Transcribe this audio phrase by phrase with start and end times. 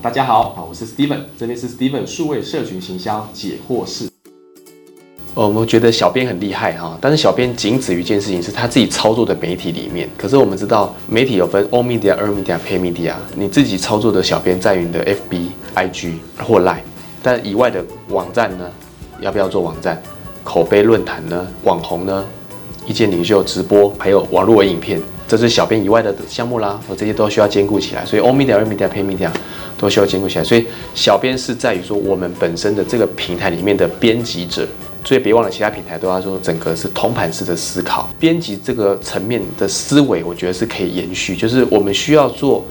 [0.00, 4.08] 大家好，啊，我是 Steven，这边是 Steven 数位社群行销解惑室。
[5.34, 10.08] 哦，我们觉得小编很厉害哈，但是小编仅止于一件事情，是他自己操作的媒体里面。
[10.16, 16.12] 可是我们知道，媒体有分 All Media、e a r media、Pay Media，你自己操作的小编在于你的 FB、IG
[16.44, 16.82] 或 Line，
[17.20, 18.70] 但以外的网站呢，
[19.20, 20.00] 要不要做网站？
[20.44, 21.44] 口碑论坛呢？
[21.64, 22.24] 网红呢？
[22.86, 28.04] 意见领袖直播，还有网络影片，这是小编以外的项目啦，我这些都需要兼顾起来。
[28.04, 29.30] 所以 All Media、Earn Media、Pay Media
[29.76, 30.44] 都需要兼顾起来。
[30.44, 34.66] 所以小编是在于说，我们本身的这个平台里面的编辑者。
[35.04, 41.34] 所以别忘了，其他平台都要说整个是通盘式的思考，编辑这个层面的思维，我觉得是可以延续。
[41.34, 42.62] 就是我们需要做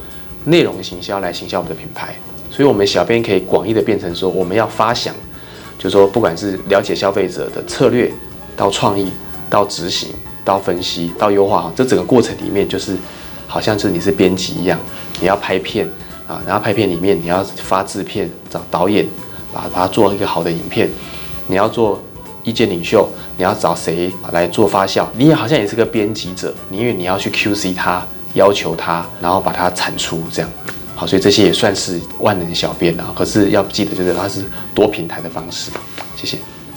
[0.44, 2.14] 内容行销来行销我们的品牌，
[2.52, 5.16] 所以我们小编可以广义的变成说，我们要发想，
[5.80, 8.12] 就是说不管是了解消费者的策略，
[8.56, 9.10] 到创意，
[9.50, 10.10] 到执行，
[10.48, 12.96] 到分析，到优化，这整个过程里面，就是
[13.46, 14.80] 好像是你是编辑一样，
[15.20, 15.86] 你要拍片
[16.26, 19.06] 啊，然后拍片里面你要发制片，找导演，
[19.54, 20.90] 把把它做一个好的影片，
[21.48, 22.02] 你要做。
[22.44, 25.06] 意见领袖，你要找谁来做发酵？
[25.18, 28.02] 你也好像也是个编辑者，你因为你要去 QC 他，
[28.36, 30.50] 要求他，然后把它产出这样。
[30.96, 33.12] 好，所以这些也算是万能小编啊。
[33.14, 35.72] 可是要记得，就是它是多平台的方式。
[36.16, 36.38] 谢谢。